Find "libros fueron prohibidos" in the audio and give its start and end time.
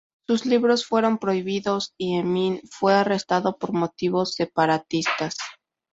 0.47-1.93